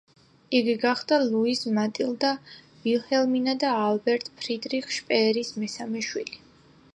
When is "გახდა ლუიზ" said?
0.83-1.59